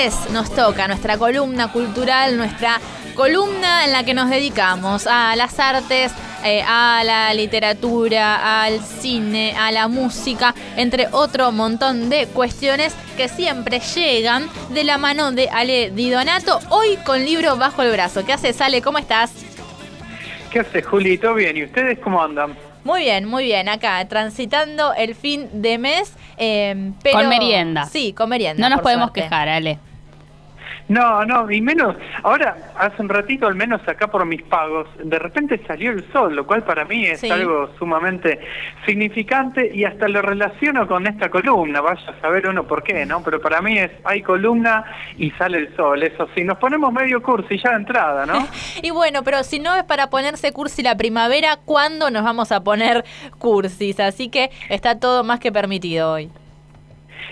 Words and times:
martes 0.00 0.30
nos 0.30 0.54
toca 0.54 0.88
nuestra 0.88 1.18
columna 1.18 1.70
cultural, 1.72 2.36
nuestra 2.36 2.80
columna 3.14 3.84
en 3.84 3.92
la 3.92 4.02
que 4.02 4.14
nos 4.14 4.30
dedicamos 4.30 5.06
a 5.06 5.36
las 5.36 5.58
artes, 5.58 6.12
eh, 6.42 6.62
a 6.66 7.02
la 7.04 7.34
literatura, 7.34 8.62
al 8.62 8.80
cine, 8.80 9.54
a 9.58 9.70
la 9.72 9.88
música, 9.88 10.54
entre 10.76 11.08
otro 11.12 11.52
montón 11.52 12.08
de 12.08 12.26
cuestiones 12.28 12.94
que 13.16 13.28
siempre 13.28 13.80
llegan 13.80 14.48
de 14.70 14.84
la 14.84 14.96
mano 14.96 15.32
de 15.32 15.50
Ale 15.50 15.90
Di 15.90 16.10
Donato, 16.10 16.60
hoy 16.70 16.96
con 17.04 17.22
libro 17.24 17.56
bajo 17.56 17.82
el 17.82 17.92
brazo. 17.92 18.24
¿Qué 18.24 18.32
haces, 18.32 18.60
Ale? 18.60 18.80
¿Cómo 18.80 18.98
estás? 18.98 19.32
¿Qué 20.50 20.60
hace, 20.60 20.82
Juli? 20.82 21.18
¿Todo 21.18 21.34
bien? 21.34 21.56
¿Y 21.58 21.64
ustedes 21.64 21.98
cómo 21.98 22.22
andan? 22.22 22.56
Muy 22.84 23.02
bien, 23.02 23.26
muy 23.26 23.44
bien. 23.44 23.68
Acá, 23.68 24.02
transitando 24.08 24.94
el 24.94 25.14
fin 25.14 25.48
de 25.60 25.76
mes. 25.76 26.14
Eh, 26.38 26.92
con 27.12 27.28
merienda. 27.28 27.84
Sí, 27.84 28.14
con 28.14 28.30
merienda. 28.30 28.66
No 28.66 28.74
nos 28.74 28.82
podemos 28.82 29.10
quejar, 29.10 29.46
Ale. 29.50 29.78
No, 30.90 31.24
no, 31.24 31.48
y 31.48 31.60
menos, 31.60 31.94
ahora, 32.24 32.56
hace 32.76 33.00
un 33.00 33.08
ratito 33.08 33.46
al 33.46 33.54
menos 33.54 33.80
acá 33.86 34.08
por 34.08 34.26
mis 34.26 34.42
pagos, 34.42 34.88
de 34.98 35.20
repente 35.20 35.62
salió 35.64 35.92
el 35.92 36.04
sol, 36.12 36.34
lo 36.34 36.44
cual 36.44 36.64
para 36.64 36.84
mí 36.84 37.06
es 37.06 37.22
algo 37.30 37.70
sumamente 37.78 38.40
significante 38.84 39.70
y 39.72 39.84
hasta 39.84 40.08
lo 40.08 40.20
relaciono 40.20 40.88
con 40.88 41.06
esta 41.06 41.30
columna, 41.30 41.80
vaya 41.80 42.10
a 42.10 42.20
saber 42.20 42.48
uno 42.48 42.66
por 42.66 42.82
qué, 42.82 43.06
¿no? 43.06 43.22
Pero 43.22 43.40
para 43.40 43.62
mí 43.62 43.78
es, 43.78 43.92
hay 44.02 44.20
columna 44.22 44.84
y 45.16 45.30
sale 45.30 45.58
el 45.58 45.76
sol, 45.76 46.02
eso 46.02 46.26
sí, 46.34 46.42
nos 46.42 46.58
ponemos 46.58 46.92
medio 46.92 47.22
cursi 47.22 47.56
ya 47.62 47.70
de 47.70 47.76
entrada, 47.76 48.26
¿no? 48.26 48.48
y 48.82 48.90
bueno, 48.90 49.22
pero 49.22 49.44
si 49.44 49.60
no 49.60 49.76
es 49.76 49.84
para 49.84 50.10
ponerse 50.10 50.52
cursi 50.52 50.82
la 50.82 50.96
primavera, 50.96 51.56
¿cuándo 51.64 52.10
nos 52.10 52.24
vamos 52.24 52.50
a 52.50 52.64
poner 52.64 53.04
cursis? 53.38 54.00
Así 54.00 54.28
que 54.28 54.50
está 54.68 54.98
todo 54.98 55.22
más 55.22 55.38
que 55.38 55.52
permitido 55.52 56.10
hoy. 56.10 56.32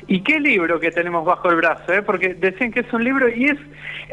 ¿Y 0.06 0.20
qué 0.20 0.41
libro 0.41 0.81
que 0.81 0.91
tenemos 0.91 1.25
bajo 1.25 1.50
el 1.50 1.56
brazo? 1.56 1.92
Eh? 1.92 2.03
Porque 2.03 2.34
decían 2.34 2.72
que 2.72 2.81
es 2.81 2.92
un 2.92 3.05
libro 3.05 3.28
y 3.28 3.47
es, 3.47 3.58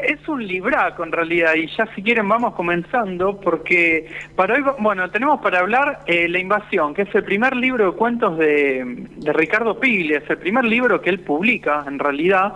es 0.02 0.28
un 0.28 0.46
libraco 0.46 1.04
en 1.04 1.12
realidad. 1.12 1.54
Y 1.54 1.66
ya 1.76 1.88
si 1.94 2.02
quieren 2.02 2.28
vamos 2.28 2.54
comenzando 2.54 3.40
porque 3.40 4.08
para 4.34 4.54
hoy, 4.54 4.64
bueno, 4.78 5.10
tenemos 5.10 5.40
para 5.40 5.60
hablar 5.60 6.00
eh, 6.06 6.28
La 6.28 6.38
Invasión, 6.38 6.94
que 6.94 7.02
es 7.02 7.14
el 7.14 7.24
primer 7.24 7.56
libro 7.56 7.92
de 7.92 7.96
cuentos 7.96 8.38
de, 8.38 9.06
de 9.16 9.32
Ricardo 9.32 9.78
Piglia, 9.78 10.18
es 10.18 10.30
el 10.30 10.38
primer 10.38 10.64
libro 10.64 11.00
que 11.00 11.10
él 11.10 11.20
publica 11.20 11.84
en 11.86 11.98
realidad. 11.98 12.54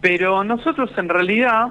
Pero 0.00 0.44
nosotros 0.44 0.90
en 0.98 1.08
realidad 1.08 1.68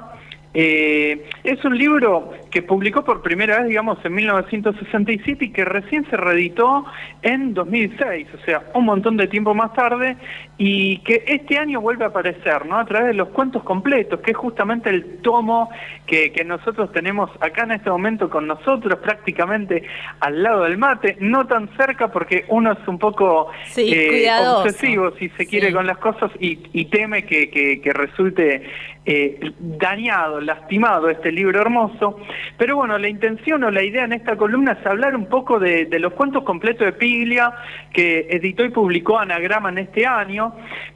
eh, 0.56 1.26
es 1.44 1.66
un 1.66 1.76
libro 1.76 2.32
que 2.52 2.62
publicó 2.62 3.04
por 3.04 3.24
primera 3.24 3.60
vez, 3.60 3.70
digamos, 3.70 3.98
en 4.06 4.14
1967 4.14 5.46
y 5.46 5.52
que 5.52 5.66
recién 5.66 6.08
se 6.12 6.16
reeditó 6.16 6.86
en 7.24 7.56
2006, 7.56 8.28
o 8.36 8.46
sea, 8.46 8.64
un 8.76 8.86
montón 8.86 9.18
de 9.18 9.28
tiempo 9.28 9.56
más 9.56 9.74
tarde, 9.74 10.16
y 10.60 11.00
que 11.00 11.24
este 11.26 11.58
año 11.58 11.82
vuelve 11.82 12.06
a 12.06 12.10
aparecer, 12.10 12.68
¿no? 12.68 12.78
A 12.78 12.86
través 12.86 13.08
de 13.08 13.14
los 13.16 13.30
cuentos 13.30 13.64
completos, 13.64 14.20
que 14.20 14.32
es 14.32 14.38
justamente 14.38 14.92
el 14.92 15.22
tomo 15.22 15.72
que, 16.06 16.32
nosotros 16.44 16.92
tenemos 16.92 17.32
acá 17.40 17.64
en 17.64 17.72
este 17.72 17.90
momento 17.90 18.30
con 18.30 18.46
nosotros, 18.46 19.00
prácticamente 19.00 19.84
al 20.20 20.44
lado 20.44 20.64
del 20.64 20.78
mate, 20.78 21.16
no 21.22 21.48
tan 21.48 21.70
cerca 21.78 22.12
porque 22.12 22.46
uno 22.50 22.74
es 22.74 22.88
un 22.88 23.00
poco 23.00 23.50
eh, 23.78 24.30
obsesivo, 24.46 25.14
si 25.18 25.30
se 25.30 25.48
quiere, 25.48 25.72
con 25.72 25.88
las 25.88 25.98
cosas 25.98 26.32
y, 26.40 26.86
teme 26.86 27.26
que, 27.26 27.50
que 27.50 27.94
resulte 27.94 28.64
eh, 29.06 29.52
dañado, 29.60 30.40
lastimado 30.44 31.10
este 31.10 31.32
libro 31.32 31.62
hermoso. 31.62 32.20
Pero 32.58 32.76
bueno, 32.76 32.98
la 32.98 33.08
intención 33.08 33.64
o 33.64 33.72
la 33.72 33.84
idea 33.84 34.06
en 34.06 34.14
esta 34.14 34.36
columna 34.36 34.74
es 34.74 34.86
hablar 34.86 35.16
un 35.16 35.28
poco 35.28 35.60
de, 35.60 35.88
los 36.00 36.14
cuentos 36.14 36.44
completos 36.44 36.86
de 36.86 36.94
Piglia, 36.94 37.54
que 37.92 38.28
editó 38.30 38.64
y 38.64 38.70
publicó 38.70 39.20
Anagrama 39.20 39.70
en 39.70 39.80
este 39.80 40.06
año, 40.06 40.54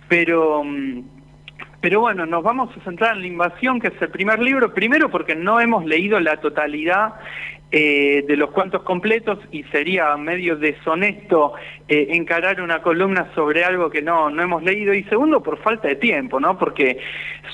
pero... 0.08 0.64
Mm, 0.64 1.18
pero 1.80 2.00
bueno, 2.00 2.26
nos 2.26 2.44
vamos 2.44 2.76
a 2.76 2.84
centrar 2.84 3.16
en 3.16 3.22
La 3.22 3.28
Invasión, 3.28 3.80
que 3.80 3.90
es 3.90 4.02
el 4.02 4.10
primer 4.10 4.40
libro, 4.40 4.74
primero 4.74 5.10
porque 5.12 5.36
no 5.36 5.60
hemos 5.60 5.86
leído 5.86 6.20
la 6.20 6.38
totalidad 6.38 7.14
eh, 7.70 8.24
de 8.26 8.38
los 8.38 8.52
cuentos 8.52 8.84
completos 8.84 9.40
y 9.52 9.64
sería 9.64 10.16
medio 10.16 10.56
deshonesto 10.56 11.54
eh, 11.90 12.08
encarar 12.12 12.62
una 12.62 12.82
columna 12.82 13.30
sobre 13.36 13.66
algo 13.66 13.90
que 13.90 14.02
no, 14.02 14.30
no 14.30 14.42
hemos 14.42 14.64
leído 14.64 14.94
y 14.94 15.04
segundo 15.04 15.44
por 15.44 15.62
falta 15.62 15.90
de 15.90 15.96
tiempo, 15.96 16.40
¿no? 16.40 16.58
Porque 16.58 16.98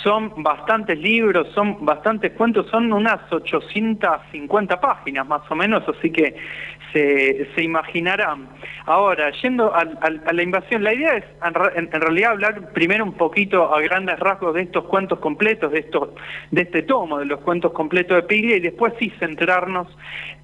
son 0.03 0.43
bastantes 0.43 0.99
libros, 0.99 1.47
son 1.55 1.83
bastantes 1.83 2.31
cuentos, 2.33 2.67
son 2.69 2.93
unas 2.93 3.21
850 3.31 4.79
páginas 4.79 5.27
más 5.27 5.49
o 5.49 5.55
menos, 5.55 5.83
así 5.87 6.11
que 6.11 6.35
se, 6.93 7.47
se 7.53 7.63
imaginarán. 7.63 8.47
Ahora, 8.85 9.31
yendo 9.41 9.73
a, 9.73 9.85
la 9.85 10.43
invasión, 10.43 10.83
la 10.83 10.93
idea 10.93 11.15
es 11.15 11.23
en, 11.43 12.01
realidad 12.01 12.31
hablar 12.31 12.73
primero 12.73 13.03
un 13.03 13.13
poquito 13.13 13.73
a 13.73 13.81
grandes 13.81 14.19
rasgos 14.19 14.53
de 14.53 14.63
estos 14.63 14.85
cuentos 14.85 15.19
completos, 15.19 15.71
de, 15.71 15.79
estos, 15.79 16.09
de 16.51 16.61
este 16.63 16.83
tomo, 16.83 17.19
de 17.19 17.25
los 17.25 17.39
cuentos 17.41 17.71
completos 17.71 18.15
de 18.17 18.23
Piglia, 18.23 18.57
y 18.57 18.59
después 18.59 18.93
sí 18.99 19.11
centrarnos 19.19 19.87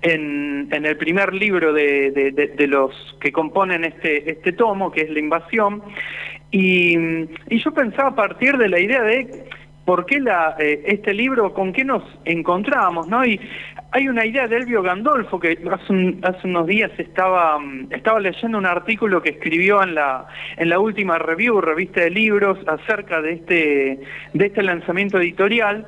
en, 0.02 0.70
el 0.72 0.98
primer 0.98 1.34
libro 1.34 1.74
de, 1.74 2.66
los 2.68 3.18
que 3.20 3.32
componen 3.32 3.84
este, 3.84 4.32
este 4.32 4.54
tomo, 4.54 4.92
que 4.92 5.02
es 5.02 5.10
La 5.10 5.20
invasión. 5.20 5.84
Y, 6.52 6.98
yo 7.50 7.72
pensaba 7.74 8.10
a 8.10 8.16
partir 8.16 8.58
de 8.58 8.70
la 8.70 8.80
idea 8.80 9.04
de 9.04 9.50
por 9.90 10.06
qué 10.06 10.22
eh, 10.60 10.84
este 10.86 11.16
libro, 11.16 11.52
con 11.52 11.74
qué 11.74 11.84
nos 11.84 12.04
encontramos, 12.24 13.08
¿no? 13.08 13.26
Y 13.26 13.40
hay 13.92 14.08
una 14.08 14.24
idea 14.24 14.48
de 14.48 14.58
Elvio 14.58 14.84
Gandolfo 14.84 15.40
que 15.40 15.58
hace, 15.68 16.16
hace 16.22 16.48
unos 16.48 16.68
días 16.68 16.92
estaba, 17.00 17.58
mm, 17.58 17.88
estaba 17.90 18.20
leyendo 18.20 18.60
un 18.60 18.68
artículo 18.68 19.20
que 19.20 19.30
escribió 19.30 19.82
en 19.82 19.96
la, 19.96 20.28
en 20.58 20.70
la 20.70 20.78
última 20.78 21.18
review, 21.18 21.60
revista 21.60 22.02
de 22.02 22.12
libros, 22.12 22.60
acerca 22.68 23.20
de 23.20 23.34
este, 23.34 24.00
de 24.32 24.46
este 24.46 24.62
lanzamiento 24.62 25.18
editorial. 25.18 25.88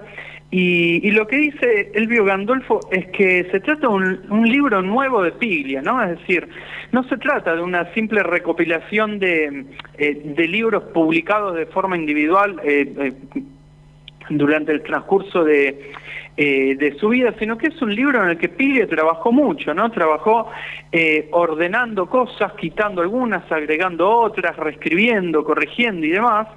Y, 0.49 1.11
lo 1.11 1.27
que 1.27 1.37
dice 1.37 1.91
Elvio 1.93 2.25
Gandolfo 2.25 2.79
es 2.91 3.05
que 3.11 3.47
se 3.51 3.59
trata 3.59 3.87
de 3.87 3.87
un, 3.87 4.49
libro 4.49 4.81
nuevo 4.81 5.21
de 5.21 5.31
Piglia, 5.31 5.83
¿no? 5.83 6.03
Es 6.03 6.17
decir, 6.17 6.49
no 6.91 7.03
se 7.03 7.17
trata 7.17 7.55
de 7.55 7.61
una 7.61 7.93
simple 7.93 8.23
recopilación 8.23 9.19
de, 9.19 9.65
eh, 9.99 10.21
de 10.25 10.47
libros 10.47 10.85
publicados 10.91 11.55
de 11.55 11.67
forma 11.67 11.95
individual 11.95 12.59
eh, 12.65 13.13
durante 14.37 14.71
el 14.71 14.81
transcurso 14.83 15.43
de, 15.43 15.91
eh, 16.37 16.75
de 16.75 16.97
su 16.97 17.09
vida, 17.09 17.33
sino 17.37 17.57
que 17.57 17.67
es 17.67 17.81
un 17.81 17.93
libro 17.93 18.23
en 18.23 18.29
el 18.29 18.37
que 18.37 18.49
Piglia 18.49 18.87
trabajó 18.87 19.31
mucho, 19.31 19.73
¿no? 19.73 19.91
Trabajó 19.91 20.49
eh, 20.91 21.27
ordenando 21.31 22.09
cosas, 22.09 22.53
quitando 22.53 23.01
algunas, 23.01 23.51
agregando 23.51 24.09
otras, 24.09 24.55
reescribiendo, 24.55 25.43
corrigiendo 25.43 26.05
y 26.05 26.11
demás. 26.11 26.47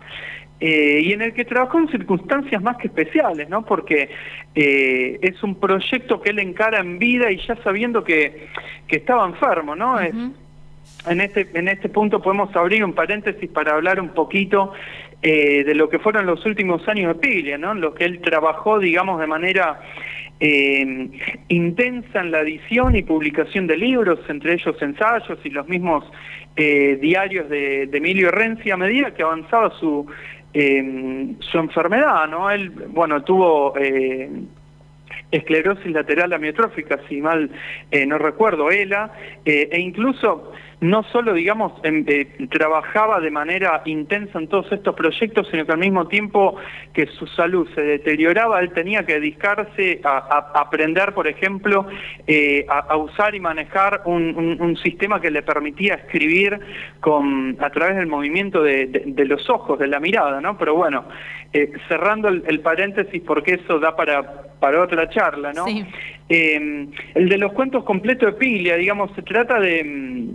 Eh, 0.60 1.00
y 1.02 1.12
en 1.12 1.22
el 1.22 1.34
que 1.34 1.44
trabajó 1.44 1.80
en 1.80 1.88
circunstancias 1.88 2.62
más 2.62 2.76
que 2.76 2.86
especiales, 2.86 3.48
¿no? 3.48 3.64
Porque 3.64 4.08
es 4.54 5.42
un 5.42 5.56
proyecto 5.56 6.20
que 6.20 6.30
él 6.30 6.38
encara 6.38 6.78
en 6.78 7.00
vida 7.00 7.30
y 7.32 7.38
ya 7.44 7.56
sabiendo 7.56 8.04
que, 8.04 8.46
que 8.86 8.96
estaba 8.96 9.26
enfermo, 9.26 9.74
¿no? 9.74 9.98
en 11.06 11.20
este, 11.20 11.48
en 11.54 11.68
este 11.68 11.88
punto 11.88 12.20
podemos 12.20 12.54
abrir 12.56 12.84
un 12.84 12.92
paréntesis 12.92 13.50
para 13.50 13.74
hablar 13.74 14.00
un 14.00 14.10
poquito 14.10 14.72
eh, 15.26 15.64
de 15.64 15.74
lo 15.74 15.88
que 15.88 15.98
fueron 15.98 16.26
los 16.26 16.44
últimos 16.44 16.86
años 16.86 17.14
de 17.14 17.18
Piglia, 17.18 17.56
¿no? 17.56 17.72
Los 17.72 17.94
que 17.94 18.04
él 18.04 18.20
trabajó, 18.20 18.78
digamos, 18.78 19.18
de 19.18 19.26
manera 19.26 19.80
eh, 20.38 21.08
intensa 21.48 22.20
en 22.20 22.30
la 22.30 22.40
edición 22.42 22.94
y 22.94 23.02
publicación 23.04 23.66
de 23.66 23.78
libros, 23.78 24.18
entre 24.28 24.52
ellos 24.52 24.76
ensayos 24.82 25.38
y 25.42 25.48
los 25.48 25.66
mismos 25.66 26.04
eh, 26.56 26.98
diarios 27.00 27.48
de, 27.48 27.84
Emilio 27.84 28.30
Renzi, 28.30 28.70
a 28.70 28.76
medida 28.76 29.14
que 29.14 29.22
avanzaba 29.22 29.70
su, 29.80 30.06
su 30.52 31.58
enfermedad, 31.58 32.28
¿no? 32.28 32.50
Él, 32.50 32.68
bueno, 32.88 33.24
tuvo 33.24 33.72
esclerosis 35.30 35.90
lateral 35.90 36.34
amiotrófica, 36.34 37.00
si 37.08 37.22
mal 37.22 37.50
no 38.06 38.18
recuerdo, 38.18 38.70
ELA, 38.70 39.10
e 39.46 39.80
incluso 39.80 40.52
no 40.80 41.02
solo, 41.04 41.34
digamos, 41.34 41.72
eh, 41.82 42.26
trabajaba 42.50 43.20
de 43.20 43.30
manera 43.30 43.82
intensa 43.84 44.38
en 44.38 44.48
todos 44.48 44.70
estos 44.72 44.94
proyectos, 44.94 45.48
sino 45.50 45.64
que 45.64 45.72
al 45.72 45.78
mismo 45.78 46.06
tiempo 46.08 46.56
que 46.92 47.06
su 47.06 47.26
salud 47.28 47.68
se 47.74 47.82
deterioraba, 47.82 48.60
él 48.60 48.72
tenía 48.72 49.04
que 49.04 49.14
dedicarse 49.14 50.00
a, 50.04 50.52
aprender, 50.54 51.14
por 51.14 51.26
ejemplo, 51.26 51.86
eh, 52.26 52.66
a, 52.68 52.96
usar 52.96 53.34
y 53.34 53.40
manejar 53.40 54.02
un, 54.04 54.74
sistema 54.82 55.20
que 55.20 55.30
le 55.30 55.42
permitía 55.42 55.94
escribir 55.94 56.58
con, 57.00 57.56
a 57.60 57.70
través 57.70 57.96
del 57.96 58.06
movimiento 58.06 58.62
de, 58.62 59.24
los 59.26 59.48
ojos, 59.48 59.78
de 59.78 59.86
la 59.86 60.00
mirada, 60.00 60.40
¿no? 60.40 60.58
Pero 60.58 60.74
bueno, 60.74 61.04
eh, 61.52 61.70
cerrando 61.88 62.28
el, 62.28 62.60
paréntesis, 62.60 63.22
porque 63.24 63.54
eso 63.54 63.78
da 63.78 63.94
para, 63.94 64.42
para 64.58 64.82
otra 64.82 65.08
charla, 65.08 65.52
¿no? 65.52 65.64
el 66.26 67.28
de 67.28 67.38
los 67.38 67.52
cuentos 67.52 67.84
completos 67.84 68.32
de 68.32 68.38
Piglia, 68.38 68.76
digamos, 68.76 69.10
se 69.14 69.22
trata 69.22 69.60
de 69.60 70.34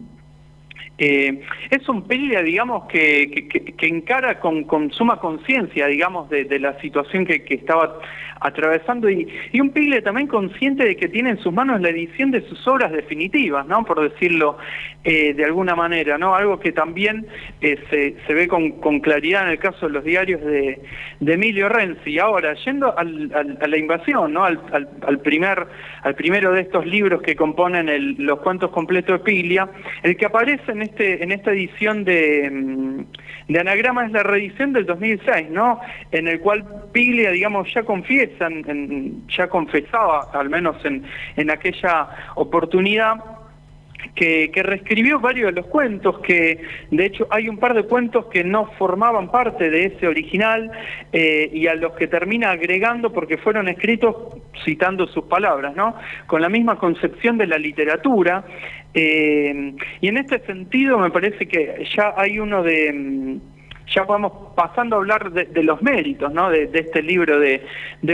eh, 0.99 1.41
es 1.69 1.87
un 1.87 2.07
Piglia, 2.07 2.43
digamos, 2.43 2.85
que, 2.87 3.47
que, 3.77 3.87
encara 3.87 4.39
con, 4.41 4.65
con 4.65 4.91
suma 4.91 5.17
conciencia, 5.19 5.87
digamos, 5.87 6.29
de, 6.29 6.59
la 6.59 6.77
situación 6.81 7.25
que, 7.25 7.41
estaba 7.49 7.99
atravesando 8.41 9.09
y, 9.09 9.27
y, 9.51 9.61
un 9.61 9.69
Piglia 9.69 10.01
también 10.03 10.27
consciente 10.27 10.85
de 10.85 10.97
que 10.97 11.07
tiene 11.07 11.31
en 11.31 11.39
sus 11.39 11.53
manos 11.53 11.79
la 11.81 11.89
edición 11.89 12.31
de 12.31 12.41
sus 12.49 12.67
obras 12.67 12.91
definitivas, 12.91 13.65
¿no? 13.65 13.85
Por 13.85 14.09
decirlo 14.09 14.57
eh, 15.05 15.33
de 15.33 15.45
alguna 15.45 15.75
manera, 15.75 16.17
¿no? 16.17 16.35
Algo 16.35 16.59
que 16.59 16.73
también 16.73 17.25
eh, 17.61 17.77
se, 17.89 18.15
se, 18.27 18.33
ve 18.33 18.49
con, 18.49 18.71
con, 18.81 18.99
claridad 18.99 19.43
en 19.43 19.51
el 19.51 19.57
caso 19.59 19.87
de 19.87 19.93
los 19.93 20.03
diarios 20.03 20.41
de, 20.41 20.81
Emilio 21.21 21.69
Renzi. 21.69 22.19
Ahora, 22.19 22.53
yendo 22.65 22.97
al, 22.97 23.31
a 23.33 23.67
la 23.67 23.77
invasión, 23.77 24.33
¿no? 24.33 24.43
Al, 24.43 24.59
al, 24.73 25.19
primer, 25.19 25.67
al 26.03 26.15
primero 26.15 26.51
de 26.51 26.61
estos 26.61 26.85
libros 26.85 27.21
que 27.21 27.37
componen 27.37 27.87
el, 27.87 28.15
los 28.17 28.39
cuentos 28.39 28.71
completos 28.71 29.19
de 29.19 29.23
Piglia, 29.23 29.69
el 30.03 30.17
que 30.17 30.25
aparece 30.25 30.69
en 30.69 30.81
este, 30.89 31.23
en 31.23 31.31
esta 31.31 31.51
edición 31.51 32.03
de, 32.03 32.49
mm, 32.51 33.05
de 33.53 33.59
Anagrama 33.59 34.05
es 34.05 34.11
la 34.11 34.23
reedición 34.23 34.73
del 34.73 34.85
2006, 34.85 35.49
¿no? 35.49 35.79
En 36.11 36.27
el 36.27 36.39
cual 36.39 36.65
Piglia, 36.91 37.31
digamos, 37.31 37.73
ya 37.73 37.83
confiesa, 37.83 38.47
ya 39.29 39.47
confesaba, 39.47 40.29
al 40.33 40.49
menos 40.49 40.83
en, 40.85 41.03
en 41.35 41.49
aquella 41.49 42.09
oportunidad, 42.35 43.15
que, 44.15 44.63
reescribió 44.63 45.19
varios 45.19 45.53
de 45.53 45.61
los 45.61 45.67
cuentos, 45.67 46.19
que 46.19 46.61
de 46.91 47.05
hecho 47.05 47.27
hay 47.29 47.47
un 47.47 47.57
par 47.57 47.73
de 47.73 47.83
cuentos 47.83 48.25
que 48.25 48.43
no 48.43 48.65
formaban 48.77 49.31
parte 49.31 49.69
de 49.69 49.85
ese 49.85 50.07
original 50.07 50.71
eh, 51.11 51.49
y 51.53 51.67
a 51.67 51.75
los 51.75 51.93
que 51.93 52.07
termina 52.07 52.51
agregando 52.51 53.13
porque 53.13 53.37
fueron 53.37 53.67
escritos 53.67 54.15
citando 54.65 55.07
sus 55.07 55.25
palabras, 55.25 55.75
¿no? 55.75 55.95
Con 56.27 56.41
la 56.41 56.49
misma 56.49 56.77
concepción 56.77 57.37
de 57.37 57.47
la 57.47 57.57
literatura. 57.57 58.43
Eh, 58.93 59.75
y 60.01 60.07
en 60.07 60.17
este 60.17 60.39
sentido 60.45 60.97
me 60.97 61.11
parece 61.11 61.47
que 61.47 61.85
ya 61.95 62.13
hay 62.17 62.39
uno 62.39 62.63
de 62.63 62.91
mm, 62.91 63.39
ya 63.93 64.03
vamos 64.03 64.31
pasando 64.55 64.95
a 64.95 64.99
hablar 64.99 65.31
de, 65.31 65.63
los 65.63 65.81
méritos 65.81 66.31
¿no? 66.33 66.49
de, 66.49 66.69
este 66.73 67.01
libro 67.01 67.39
de, 67.39 67.61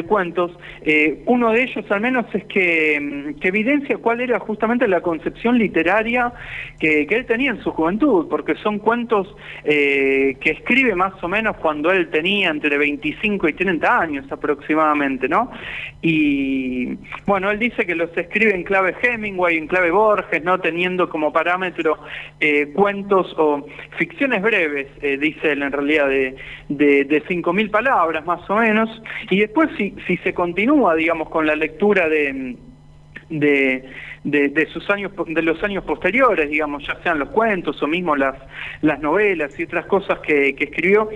cuentos. 0.08 0.52
Eh, 0.84 1.24
uno 1.26 1.52
de 1.52 1.64
ellos 1.64 1.86
al 1.90 2.02
menos 2.02 2.26
es 2.34 2.44
mm, 2.44 3.40
que, 3.40 3.48
evidencia 3.48 3.98
cuál 3.98 4.22
era 4.22 4.40
justamente 4.40 4.88
la 4.88 5.02
concepción 5.02 5.58
literaria 5.58 6.32
que, 6.80 7.08
él 7.10 7.26
tenía 7.26 7.52
en 7.52 7.62
su 7.62 7.72
juventud, 7.72 8.28
porque 8.30 8.56
son 8.56 8.80
cuentos 8.80 9.34
eh, 9.64 10.38
que 10.42 10.52
escribe 10.52 10.96
más 10.96 11.14
o 11.24 11.28
menos 11.28 11.56
cuando 11.58 11.92
él 11.92 12.10
tenía 12.10 12.50
entre 12.50 12.78
25 12.78 13.48
y 13.48 13.54
30 13.54 14.00
años 14.00 14.32
aproximadamente, 14.32 15.30
¿no? 15.30 15.50
Y 16.02 16.98
bueno, 17.26 17.50
él 17.52 17.60
dice 17.60 17.86
que 17.86 17.96
los 17.96 18.16
escribe 18.18 18.54
en 18.54 18.64
clave 18.64 18.96
Hemingway, 19.02 19.58
en 19.58 19.68
clave 19.68 19.92
Borges, 19.92 20.44
¿no? 20.44 20.60
Teniendo 20.60 21.10
como 21.10 21.32
parámetro 21.32 21.98
eh, 22.40 22.72
cuentos 22.74 23.34
o 23.38 23.66
ficciones 23.98 24.42
breves, 24.42 24.88
dice 25.20 25.54
él 25.54 25.64
en 25.66 25.72
realidad 25.72 26.08
de, 26.08 26.36
de, 26.70 27.24
5.000 27.24 27.70
palabras 27.70 28.26
más 28.26 28.50
o 28.50 28.56
menos, 28.56 28.90
y 29.30 29.40
después 29.40 29.70
si, 29.78 29.96
si 30.08 30.18
se 30.18 30.34
continúa, 30.34 30.96
digamos, 30.96 31.30
con 31.30 31.46
la 31.46 31.56
lectura 31.56 32.08
de... 32.10 32.58
De, 33.28 34.68
sus 34.72 34.88
años 34.90 35.12
de 35.28 35.42
los 35.42 35.64
años 35.64 35.84
posteriores 35.84 36.50
digamos 36.50 36.86
ya 36.86 36.96
sean 37.02 37.18
los 37.20 37.30
cuentos 37.30 37.82
o 37.82 37.88
mismo 37.88 38.16
las 38.16 38.36
las 38.82 39.00
novelas 39.00 39.58
y 39.60 39.64
otras 39.64 39.86
cosas 39.86 40.20
que, 40.20 40.50
escribió 40.50 41.10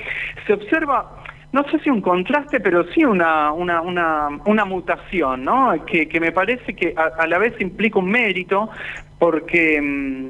se 0.45 0.53
observa 0.53 1.23
no 1.51 1.63
sé 1.69 1.79
si 1.79 1.89
un 1.89 2.01
contraste, 2.01 2.59
pero 2.59 2.85
sí 2.93 3.03
una, 3.03 3.51
una, 3.51 3.81
una, 3.81 4.65
mutación, 4.65 5.45
¿no? 5.45 5.73
Que, 5.85 6.07
que, 6.07 6.19
me 6.19 6.31
parece 6.31 6.75
que 6.75 6.93
a, 6.95 7.23
a, 7.23 7.25
la 7.25 7.39
vez 7.39 7.59
implica 7.59 7.97
un 7.97 8.09
mérito, 8.09 8.69
porque, 9.17 9.81
mm, 9.81 10.29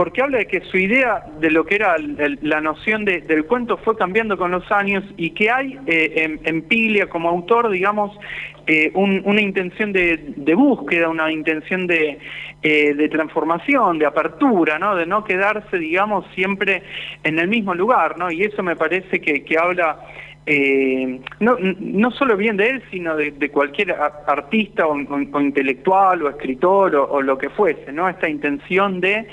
porque 0.00 0.22
habla 0.22 0.38
de 0.38 0.46
que 0.46 0.62
su 0.62 0.78
idea 0.78 1.26
de 1.40 1.50
lo 1.50 1.66
que 1.66 1.74
era 1.74 1.94
la 2.40 2.62
noción 2.62 3.04
del 3.04 3.44
cuento 3.44 3.76
fue 3.76 3.98
cambiando 3.98 4.38
con 4.38 4.50
los 4.50 4.64
años 4.72 5.04
y 5.18 5.32
que 5.32 5.50
hay 5.50 5.78
eh, 5.86 6.38
en, 6.42 6.62
Piglia 6.62 7.10
como 7.10 7.28
autor, 7.28 7.68
digamos, 7.68 8.18
eh, 8.66 8.90
una 8.94 9.42
intención 9.42 9.92
de, 9.92 10.54
búsqueda, 10.56 11.10
una 11.10 11.30
intención 11.30 11.86
de, 11.86 12.18
eh, 12.62 12.94
de, 12.94 13.08
transformación, 13.10 13.98
de 13.98 14.06
apertura, 14.06 14.78
¿no? 14.78 14.96
de 14.96 15.04
no 15.04 15.22
quedarse, 15.22 15.76
digamos, 15.76 16.24
siempre 16.34 16.82
en 17.22 17.38
el 17.38 17.48
mismo 17.48 17.74
lugar, 17.74 18.16
¿no? 18.16 18.30
y 18.30 18.40
eso 18.40 18.62
me 18.62 18.76
parece 18.76 19.20
que, 19.20 19.44
que 19.44 19.58
habla 19.58 19.98
eh, 20.46 21.20
no, 21.38 21.58
no 21.60 22.10
solo 22.12 22.36
bien 22.36 22.56
de 22.56 22.70
él, 22.70 22.82
sino 22.90 23.14
de, 23.14 23.50
cualquier 23.50 23.92
artista 23.92 24.86
o, 24.86 24.96
intelectual 25.40 26.22
o 26.22 26.30
escritor 26.30 26.96
o, 26.96 27.20
lo 27.20 27.36
que 27.36 27.50
fuese, 27.50 27.92
¿no? 27.92 28.08
Esta 28.08 28.28
intención 28.28 29.00
de 29.00 29.28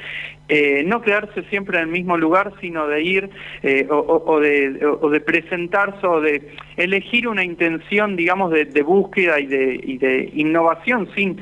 eh, 0.49 0.83
no 0.85 1.01
quedarse 1.01 1.43
siempre 1.49 1.77
en 1.77 1.85
el 1.85 1.89
mismo 1.89 2.17
lugar, 2.17 2.53
sino 2.61 2.87
de 2.87 3.01
ir 3.01 3.29
eh, 3.63 3.87
o, 3.89 4.39
de, 4.39 4.85
o, 5.01 5.09
de, 5.09 5.19
presentarse 5.19 6.05
o 6.07 6.21
de 6.21 6.55
elegir 6.77 7.27
una 7.27 7.43
intención, 7.43 8.15
digamos, 8.15 8.51
de, 8.51 8.81
búsqueda 8.81 9.39
y 9.39 9.47
de, 9.47 9.79
y 9.83 9.97
de 9.97 10.31
innovación 10.33 11.09
sin 11.15 11.41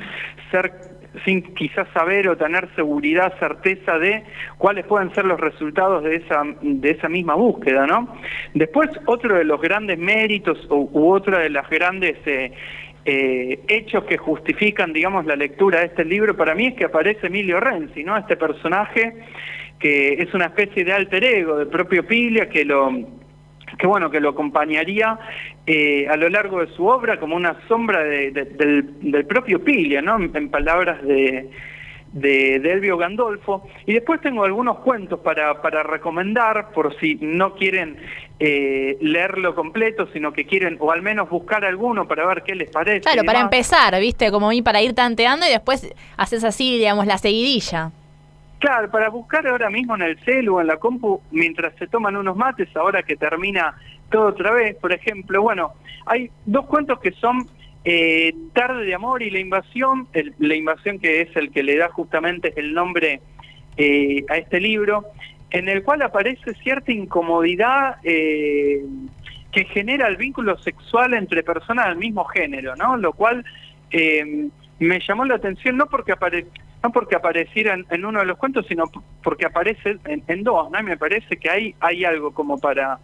ser 0.51 0.95
sin 1.23 1.41
quizás 1.55 1.87
saber 1.93 2.27
o 2.27 2.35
tener 2.35 2.67
seguridad, 2.75 3.33
certeza 3.39 3.97
de 3.97 4.23
cuáles 4.57 4.85
pueden 4.85 5.13
ser 5.13 5.25
los 5.25 5.39
resultados 5.39 6.03
de 6.03 6.17
esa, 6.17 6.43
de 6.61 6.89
esa 6.91 7.07
misma 7.07 7.35
búsqueda, 7.35 7.85
¿no? 7.87 8.15
Después, 8.53 8.89
otro 9.05 9.37
de 9.37 9.45
los 9.45 9.61
grandes 9.61 9.97
méritos 9.97 10.57
u, 10.69 11.09
otra 11.09 11.39
de 11.39 11.49
las 11.49 11.69
grandes 11.69 12.17
eh, 12.25 12.51
eh, 13.05 13.59
hechos 13.67 14.03
que 14.05 14.17
justifican, 14.17 14.91
digamos, 14.91 15.25
la 15.25 15.35
lectura 15.35 15.79
de 15.79 15.85
este 15.85 16.03
libro 16.03 16.35
para 16.35 16.55
mí 16.55 16.67
es 16.67 16.73
que 16.73 16.85
aparece 16.85 17.27
Emilio 17.27 17.59
Renzi, 17.59 18.03
¿no? 18.03 18.17
Este 18.17 18.35
personaje 18.35 19.13
que 19.79 20.13
es 20.13 20.33
una 20.33 20.45
especie 20.45 20.83
de 20.83 20.93
alter 20.93 21.23
ego 21.23 21.57
del 21.57 21.67
propio 21.67 22.05
Piglia 22.05 22.49
que 22.49 22.65
lo 22.65 22.91
que 23.77 23.87
bueno, 23.87 24.09
que 24.09 24.19
lo 24.19 24.29
acompañaría 24.29 25.19
eh, 25.65 26.07
a 26.07 26.15
lo 26.15 26.29
largo 26.29 26.61
de 26.61 26.67
su 26.75 26.85
obra 26.87 27.19
como 27.19 27.35
una 27.35 27.57
sombra 27.67 28.03
del, 28.03 29.25
propio 29.27 29.63
Piglia, 29.63 30.01
¿no? 30.01 30.17
En, 30.17 30.49
palabras 30.49 31.03
de, 31.03 31.49
de, 32.15 32.55
Elvio 32.55 32.97
Gandolfo. 32.97 33.67
Y 33.85 33.93
después 33.93 34.21
tengo 34.21 34.43
algunos 34.43 34.79
cuentos 34.79 35.19
para, 35.19 35.61
para 35.61 35.83
recomendar, 35.83 36.71
por 36.71 36.97
si 36.99 37.15
no 37.15 37.53
quieren 37.53 37.97
eh, 38.39 38.97
leerlo 39.01 39.53
completo, 39.53 40.07
sino 40.11 40.33
que 40.33 40.45
quieren, 40.45 40.77
o 40.79 40.91
al 40.91 41.01
menos 41.01 41.29
buscar 41.29 41.63
alguno 41.63 42.07
para 42.07 42.25
ver 42.25 42.43
qué 42.43 42.55
les 42.55 42.71
parece. 42.71 43.01
Claro, 43.01 43.23
para 43.23 43.41
empezar, 43.41 43.99
¿viste? 43.99 44.31
Como 44.31 44.49
para 44.63 44.81
ir 44.81 44.95
tanteando 44.95 45.45
y 45.45 45.49
después 45.49 45.93
haces 46.17 46.43
así, 46.43 46.77
digamos, 46.77 47.05
la 47.05 47.17
seguidilla. 47.17 47.91
Claro, 48.59 48.89
para 48.89 49.09
buscar 49.09 49.45
ahora 49.45 49.69
mismo 49.69 49.95
en 49.95 50.01
el 50.01 50.17
celu 50.23 50.55
o 50.55 50.61
en 50.61 50.67
la 50.67 50.77
compu, 50.77 51.21
mientras 51.31 51.75
se 51.75 51.87
toman 51.87 52.15
unos 52.15 52.37
mates, 52.37 52.73
ahora 52.75 53.03
que 53.03 53.17
termina 53.17 53.75
todo 54.09 54.27
otra 54.27 54.51
vez, 54.51 54.77
por 54.77 54.93
ejemplo, 54.93 55.41
bueno, 55.41 55.73
hay 56.05 56.31
dos 56.45 56.65
cuentos 56.65 56.99
que 56.99 57.11
son 57.11 57.47
eh, 57.85 58.33
Tarde 58.53 58.83
de 58.83 58.95
Amor 58.95 59.21
y 59.21 59.29
La 59.29 59.39
Invasión, 59.39 60.07
La 60.39 60.55
Invasión 60.55 60.99
que 60.99 61.21
es 61.21 61.35
el 61.35 61.51
que 61.51 61.61
le 61.61 61.77
da 61.77 61.89
justamente 61.89 62.51
el 62.57 62.73
nombre 62.73 63.21
eh, 63.77 64.25
a 64.27 64.37
este 64.37 64.59
libro, 64.59 65.05
en 65.51 65.69
el 65.69 65.83
cual 65.83 66.01
aparece 66.01 66.55
cierta 66.55 66.91
incomodidad 66.91 67.97
eh, 68.03 68.83
que 69.51 69.65
genera 69.65 70.07
el 70.07 70.17
vínculo 70.17 70.57
sexual 70.57 71.13
entre 71.13 71.43
personas 71.43 71.87
del 71.87 71.97
mismo 71.97 72.25
género, 72.25 72.75
¿no? 72.75 72.97
Lo 72.97 73.13
cual 73.13 73.45
me 74.79 74.99
llamó 74.99 75.23
la 75.23 75.35
atención 75.35 75.77
no 75.77 75.85
porque 75.85 76.11
aparece 76.11 76.49
no 76.83 76.91
porque 76.91 77.15
apareciera 77.15 77.75
en, 77.89 78.05
uno 78.05 78.19
de 78.19 78.25
los 78.25 78.37
cuentos, 78.37 78.65
sino 78.67 78.83
porque 79.23 79.47
aparece 79.47 79.97
en, 80.05 80.43
dos, 80.43 80.69
¿no? 80.69 80.79
Y 80.79 80.83
me 80.83 80.97
parece 80.97 81.37
que 81.37 81.49
hay, 81.49 81.75
hay 81.79 82.05
algo 82.05 82.31
como 82.31 82.59
para, 82.59 82.99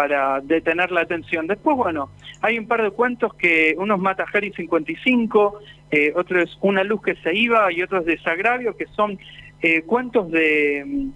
para 0.00 0.40
detener 0.40 0.90
la 0.92 1.02
atención. 1.02 1.46
Después, 1.46 1.76
bueno, 1.76 2.08
hay 2.40 2.58
un 2.58 2.66
par 2.66 2.82
de 2.82 2.90
cuentos 2.90 3.34
que 3.34 3.74
uno 3.76 3.96
es 3.96 4.00
Mata 4.00 4.24
Harry 4.32 4.50
55, 4.50 5.60
eh, 5.90 6.14
otro 6.16 6.40
es 6.40 6.56
Una 6.62 6.82
luz 6.84 7.02
que 7.02 7.16
se 7.16 7.34
iba 7.34 7.70
y 7.70 7.82
otro 7.82 7.98
es 7.98 8.06
Desagravio, 8.06 8.74
que 8.78 8.86
son 8.96 9.18
eh, 9.60 9.82
cuentos 9.82 10.30
de, 10.30 11.08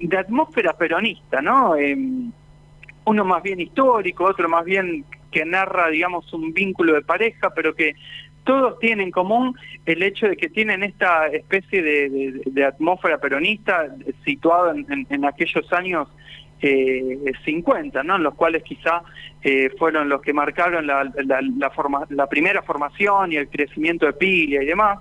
de 0.00 0.18
atmósfera 0.18 0.72
peronista, 0.72 1.40
¿no? 1.40 1.76
Em, 1.76 2.32
uno 3.04 3.24
más 3.24 3.40
bien 3.40 3.60
histórico, 3.60 4.24
otro 4.24 4.48
más 4.48 4.64
bien 4.64 5.04
que 5.30 5.44
narra, 5.44 5.88
digamos, 5.88 6.32
un 6.32 6.52
vínculo 6.52 6.94
de 6.94 7.02
pareja, 7.02 7.50
pero 7.54 7.72
que 7.72 7.94
todos 8.42 8.80
tienen 8.80 9.06
en 9.06 9.10
común 9.12 9.54
el 9.86 10.02
hecho 10.02 10.26
de 10.26 10.36
que 10.36 10.48
tienen 10.48 10.82
esta 10.82 11.28
especie 11.28 11.82
de, 11.82 12.64
atmósfera 12.64 13.18
peronista 13.18 13.94
situado 14.24 14.72
en, 14.72 15.24
aquellos 15.24 15.72
años 15.72 16.08
eh, 16.60 17.32
50, 17.44 18.02
¿no? 18.02 18.16
en 18.16 18.22
los 18.22 18.34
cuales 18.34 18.62
quizá 18.62 19.02
eh, 19.42 19.70
fueron 19.78 20.08
los 20.08 20.20
que 20.20 20.32
marcaron 20.32 20.86
la, 20.86 21.10
la, 21.14 22.26
primera 22.26 22.62
formación 22.62 23.32
y 23.32 23.36
el 23.36 23.48
crecimiento 23.48 24.06
de 24.06 24.12
Pilia 24.14 24.62
y 24.62 24.66
demás. 24.66 24.98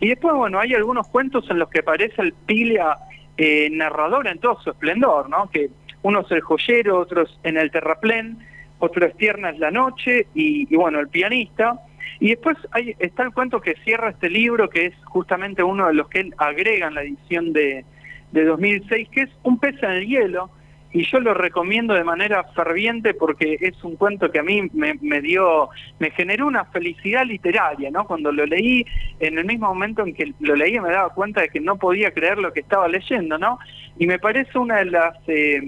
Y 0.00 0.08
después, 0.08 0.34
bueno, 0.34 0.58
hay 0.58 0.74
algunos 0.74 1.08
cuentos 1.08 1.48
en 1.50 1.58
los 1.58 1.68
que 1.70 1.80
aparece 1.80 2.20
el 2.20 2.32
Pilia 2.32 2.96
eh, 3.36 3.70
narrador 3.70 4.26
en 4.28 4.38
todo 4.38 4.60
su 4.60 4.70
esplendor, 4.70 5.30
¿no? 5.30 5.48
que 5.50 5.70
uno 6.02 6.20
es 6.20 6.30
el 6.30 6.40
joyero, 6.40 6.98
otros 6.98 7.38
en 7.44 7.56
el 7.56 7.70
terraplén, 7.70 8.38
otro 8.78 9.06
es 9.06 9.16
Tierna 9.16 9.50
es 9.50 9.58
la 9.58 9.70
noche 9.70 10.26
y, 10.34 10.66
y 10.72 10.76
bueno, 10.76 10.98
el 11.00 11.08
pianista. 11.08 11.80
Y 12.20 12.30
después 12.30 12.56
hay, 12.72 12.94
está 12.98 13.22
el 13.22 13.32
cuento 13.32 13.60
que 13.60 13.74
cierra 13.84 14.10
este 14.10 14.28
libro, 14.28 14.68
que 14.68 14.86
es 14.86 14.94
justamente 15.04 15.62
uno 15.62 15.86
de 15.86 15.94
los 15.94 16.08
que 16.08 16.20
él 16.20 16.34
agrega 16.36 16.88
en 16.88 16.94
la 16.94 17.02
edición 17.02 17.52
de, 17.52 17.84
de 18.32 18.44
2006, 18.44 19.08
que 19.10 19.22
es 19.22 19.30
Un 19.42 19.58
pez 19.58 19.80
en 19.82 19.90
el 19.90 20.06
hielo, 20.06 20.50
y 20.92 21.04
yo 21.04 21.20
lo 21.20 21.32
recomiendo 21.32 21.94
de 21.94 22.04
manera 22.04 22.44
ferviente 22.54 23.14
porque 23.14 23.56
es 23.60 23.82
un 23.82 23.96
cuento 23.96 24.30
que 24.30 24.40
a 24.40 24.42
mí 24.42 24.68
me, 24.72 25.20
dio, 25.20 25.70
me 25.98 26.10
generó 26.10 26.46
una 26.46 26.66
felicidad 26.66 27.24
literaria, 27.24 27.90
¿no? 27.90 28.06
Cuando 28.06 28.30
lo 28.30 28.44
leí, 28.44 28.84
en 29.18 29.38
el 29.38 29.46
mismo 29.46 29.68
momento 29.68 30.02
en 30.02 30.14
que 30.14 30.34
lo 30.40 30.54
leí 30.54 30.78
me 30.78 30.90
daba 30.90 31.08
cuenta 31.10 31.40
de 31.40 31.48
que 31.48 31.60
no 31.60 31.76
podía 31.76 32.12
creer 32.12 32.38
lo 32.38 32.52
que 32.52 32.60
estaba 32.60 32.88
leyendo, 32.88 33.38
¿no? 33.38 33.58
Y 33.98 34.06
me 34.06 34.18
parece 34.18 34.58
una 34.58 34.78
de 34.78 34.84
las... 34.86 35.16
Eh, 35.28 35.62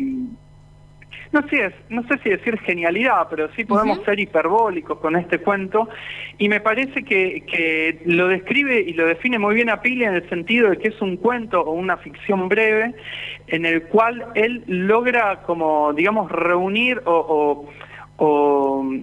no 1.35 1.49
sé, 1.49 1.75
no 1.89 2.03
sé 2.05 2.17
si 2.23 2.31
decir 2.31 2.59
genialidad, 2.61 3.27
pero 3.29 3.53
sí 3.55 3.65
podemos 3.65 3.99
ser 4.05 4.21
hiperbólicos 4.21 4.99
con 4.99 5.17
este 5.17 5.39
cuento. 5.39 5.89
Y 6.39 6.49
me 6.49 6.61
parece 6.61 7.03
que, 7.03 8.01
lo 8.07 8.29
describe 8.29 8.81
y 8.81 8.93
lo 8.93 9.07
define 9.07 9.39
muy 9.41 9.57
bien 9.57 9.69
a 9.69 9.83
Pili 9.83 10.05
en 10.05 10.15
el 10.15 10.29
sentido 10.29 10.71
de 10.71 10.79
que 10.79 10.89
es 10.89 11.03
un 11.03 11.17
cuento 11.17 11.61
o 11.61 11.73
una 11.73 11.97
ficción 11.97 12.49
breve 12.49 12.95
en 13.49 13.67
el 13.67 13.83
cual 13.89 14.29
él 14.37 14.63
logra 14.69 15.43
como, 15.43 15.93
digamos, 15.93 16.31
reunir 16.31 17.03
o, 17.05 17.67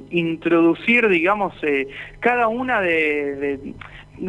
introducir, 0.09 1.09
digamos, 1.09 1.53
eh, 1.63 1.89
cada 2.21 2.47
una 2.47 2.79
de 2.79 3.73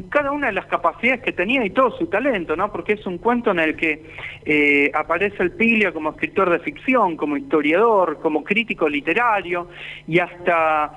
cada 0.09 0.33
una 0.33 0.49
de 0.49 0.55
las 0.55 0.67
capacidades 0.67 1.23
que 1.23 1.33
tenía 1.33 1.65
y 1.65 1.71
todo 1.71 1.97
su 1.97 2.07
talento, 2.07 2.57
¿no? 2.57 2.71
Porque 2.73 2.95
es 2.95 3.07
un 3.07 3.19
cuento 3.19 3.51
en 3.51 3.59
el 3.59 3.77
que 3.77 4.03
eh, 4.45 4.91
aparece 4.95 5.43
el 5.43 5.53
Piglia 5.53 5.93
como 5.93 6.11
escritor 6.11 6.51
de 6.51 6.59
ficción, 6.61 7.17
como 7.17 7.37
historiador, 7.37 8.19
como 8.21 8.43
crítico 8.45 8.89
literario 8.89 9.69
y 10.07 10.19
hasta 10.19 10.93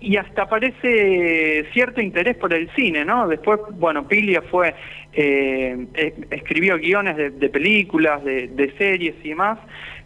y 0.00 0.16
hasta 0.16 0.42
aparece 0.42 1.66
cierto 1.72 2.00
interés 2.00 2.36
por 2.36 2.54
el 2.54 2.70
cine, 2.76 3.04
¿no? 3.04 3.26
Después, 3.26 3.58
bueno, 3.72 4.06
Piglia 4.06 4.42
fue 4.42 4.72
eh, 5.12 5.86
escribió 6.30 6.78
guiones 6.78 7.16
de, 7.16 7.48
películas, 7.48 8.22
de, 8.22 8.46
de 8.46 8.72
series 8.78 9.16
y 9.24 9.30
demás, 9.30 9.58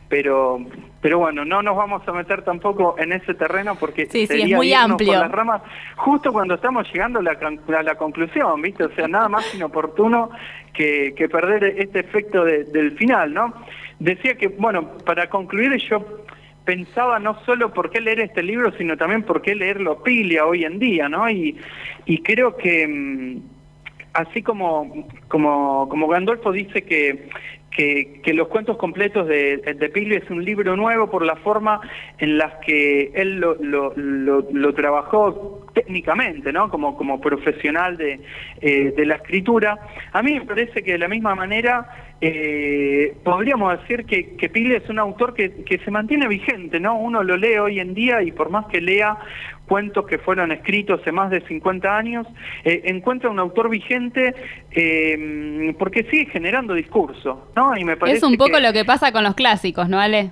pero 0.08 0.64
pero 1.02 1.18
bueno, 1.18 1.44
no 1.44 1.62
nos 1.62 1.76
vamos 1.76 2.06
a 2.06 2.12
meter 2.12 2.42
tampoco 2.42 2.94
en 2.96 3.12
ese 3.12 3.34
terreno 3.34 3.74
porque 3.74 4.06
sería 4.06 4.44
es 4.44 4.52
muy 4.52 4.72
amplio. 4.72 5.14
las 5.14 5.32
ramas 5.32 5.60
justo 5.96 6.32
cuando 6.32 6.54
estamos 6.54 6.86
llegando 6.92 7.18
a 7.18 7.82
la, 7.82 7.94
conclusión, 7.96 8.62
¿viste? 8.62 8.84
O 8.84 8.94
sea, 8.94 9.08
nada 9.08 9.28
más 9.28 9.52
inoportuno 9.52 10.30
que, 10.72 11.12
que 11.16 11.28
perder 11.28 11.64
este 11.76 11.98
efecto 11.98 12.44
del 12.44 12.92
final, 12.92 13.34
¿no? 13.34 13.52
Decía 13.98 14.36
que, 14.36 14.46
bueno, 14.46 14.96
para 15.04 15.28
concluir 15.28 15.76
yo 15.90 16.24
pensaba 16.64 17.18
no 17.18 17.42
solo 17.44 17.74
por 17.74 17.90
qué 17.90 18.00
leer 18.00 18.20
este 18.20 18.44
libro, 18.44 18.72
sino 18.78 18.96
también 18.96 19.24
por 19.24 19.42
qué 19.42 19.56
leerlo 19.56 20.04
Pilia 20.04 20.46
hoy 20.46 20.64
en 20.64 20.78
día, 20.78 21.08
¿no? 21.08 21.28
Y, 21.28 21.58
y 22.06 22.22
creo 22.22 22.56
que 22.56 22.86
mm, 22.86 23.42
así 24.12 24.42
como, 24.42 25.08
como, 25.26 25.88
como 25.88 26.06
Gandolfo 26.06 26.52
dice 26.52 26.82
que 26.82 27.28
que, 27.76 28.32
los 28.34 28.48
cuentos 28.48 28.76
completos 28.76 29.26
de, 29.26 29.58
de 29.58 30.16
es 30.16 30.30
un 30.30 30.44
libro 30.44 30.76
nuevo 30.76 31.10
por 31.10 31.24
la 31.24 31.36
forma 31.36 31.80
en 32.18 32.38
la 32.38 32.60
que 32.60 33.10
él 33.14 33.40
lo, 33.40 34.74
trabajó 34.74 35.66
técnicamente, 35.74 36.52
¿no? 36.52 36.68
Como, 36.68 36.96
como 36.96 37.20
profesional 37.20 37.96
de, 37.96 38.20
eh, 38.60 38.92
de 38.96 39.06
la 39.06 39.16
escritura. 39.16 39.78
A 40.12 40.22
mí 40.22 40.34
me 40.34 40.44
parece 40.44 40.82
que 40.82 40.92
de 40.92 40.98
la 40.98 41.08
misma 41.08 41.34
manera 41.34 42.11
eh, 42.24 43.16
podríamos 43.24 43.80
decir 43.80 44.04
que, 44.04 44.36
que 44.36 44.48
Pili 44.48 44.76
es 44.76 44.88
un 44.88 45.00
autor 45.00 45.34
que, 45.34 45.64
que, 45.64 45.78
se 45.78 45.90
mantiene 45.90 46.28
vigente, 46.28 46.78
¿no? 46.78 46.96
Uno 46.96 47.24
lo 47.24 47.36
lee 47.36 47.56
hoy 47.56 47.80
en 47.80 47.94
día 47.94 48.22
y 48.22 48.30
por 48.30 48.48
más 48.48 48.66
que 48.66 48.80
lea 48.80 49.18
cuentos 49.66 50.06
que 50.06 50.18
fueron 50.18 50.52
escritos 50.52 51.00
hace 51.00 51.10
más 51.10 51.30
de 51.30 51.40
50 51.40 51.96
años, 51.96 52.24
eh, 52.62 52.82
encuentra 52.84 53.28
un 53.28 53.40
autor 53.40 53.68
vigente 53.68 54.36
eh, 54.70 55.74
porque 55.76 56.04
sigue 56.04 56.26
generando 56.26 56.74
discurso, 56.74 57.48
¿no? 57.56 57.76
Y 57.76 57.84
me 57.84 57.96
parece 57.96 58.18
es 58.18 58.22
un 58.22 58.36
poco 58.36 58.60
lo 58.60 58.72
que 58.72 58.84
pasa 58.84 59.10
con 59.10 59.24
los 59.24 59.34
clásicos, 59.34 59.88
¿no, 59.88 59.98
Ale? 59.98 60.30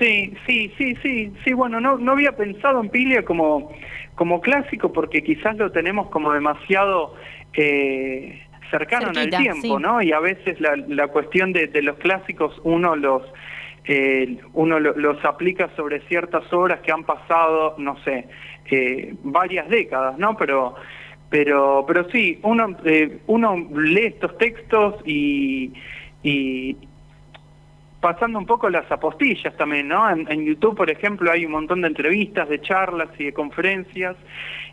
Sí, 0.00 0.34
sí, 0.44 0.72
sí, 0.76 0.96
sí, 1.04 1.32
sí, 1.44 1.52
bueno, 1.52 1.80
no, 1.80 1.98
no 1.98 2.12
había 2.12 2.32
pensado 2.32 2.80
en 2.80 2.88
Pilia 2.88 3.24
como, 3.24 3.70
como 4.16 4.40
clásico 4.40 4.92
porque 4.92 5.22
quizás 5.22 5.56
lo 5.56 5.70
tenemos 5.70 6.08
como 6.08 6.32
demasiado... 6.32 7.14
Eh, 7.52 8.42
cercano 8.70 9.10
en 9.10 9.16
el 9.16 9.30
tiempo, 9.30 9.78
¿no? 9.78 10.02
Y 10.02 10.12
a 10.12 10.20
veces 10.20 10.60
la, 10.60 10.76
la 10.76 11.08
cuestión 11.08 11.52
de, 11.52 11.66
de, 11.66 11.82
los 11.82 11.96
clásicos 11.96 12.60
uno 12.64 12.96
los 12.96 13.22
eh, 13.84 14.38
uno 14.54 14.80
los 14.80 15.24
aplica 15.24 15.70
sobre 15.76 16.00
ciertas 16.08 16.52
obras 16.52 16.80
que 16.80 16.90
han 16.90 17.04
pasado, 17.04 17.76
no 17.78 17.96
sé, 18.02 18.26
eh, 18.70 19.14
varias 19.22 19.68
décadas, 19.68 20.18
¿no? 20.18 20.36
Pero 20.36 20.74
pero 21.30 21.84
pero 21.86 22.08
sí, 22.10 22.38
uno 22.42 22.76
eh, 22.84 23.18
uno 23.26 23.56
lee 23.74 24.06
estos 24.06 24.36
textos 24.38 24.96
y, 25.04 25.72
y 26.22 26.76
pasando 28.00 28.38
un 28.38 28.46
poco 28.46 28.68
las 28.70 28.90
apostillas 28.90 29.56
también, 29.56 29.88
¿no? 29.88 30.08
En, 30.10 30.30
en, 30.30 30.44
YouTube, 30.44 30.76
por 30.76 30.90
ejemplo, 30.90 31.30
hay 31.30 31.44
un 31.44 31.52
montón 31.52 31.80
de 31.80 31.88
entrevistas, 31.88 32.48
de 32.48 32.60
charlas 32.60 33.08
y 33.18 33.24
de 33.24 33.32
conferencias, 33.32 34.16